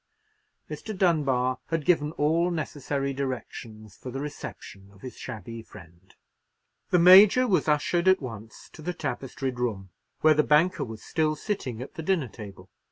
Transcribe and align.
Mr. 0.67 0.97
Dunbar 0.97 1.59
had 1.67 1.85
given 1.85 2.11
all 2.13 2.49
necessary 2.49 3.13
directions 3.13 3.95
for 3.95 4.09
the 4.09 4.19
reception 4.19 4.89
of 4.91 5.01
his 5.01 5.15
shabby 5.15 5.61
friend. 5.61 6.15
The 6.89 6.97
Major 6.97 7.47
was 7.47 7.67
ushered 7.67 8.07
at 8.07 8.19
once 8.19 8.67
to 8.73 8.81
the 8.81 8.95
tapestried 8.95 9.59
room, 9.59 9.91
where 10.21 10.33
the 10.33 10.41
banker 10.41 10.83
was 10.83 11.03
still 11.03 11.35
sitting 11.35 11.83
at 11.83 11.93
the 11.93 12.01
dinner 12.01 12.29
table. 12.29 12.71